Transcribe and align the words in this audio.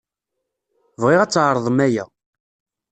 Bɣiɣ 1.01 1.19
ad 1.21 1.31
tɛeṛḍem 1.31 1.79
aya. 1.87 2.05